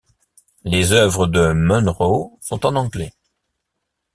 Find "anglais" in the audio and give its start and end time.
2.75-3.13